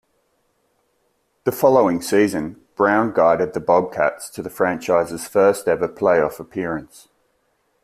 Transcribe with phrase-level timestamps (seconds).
[1.43, 7.09] The following season, Brown guided the Bobcats to the franchise's first-ever playoff appearance.